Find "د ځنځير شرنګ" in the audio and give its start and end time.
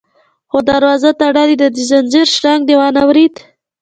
1.75-2.61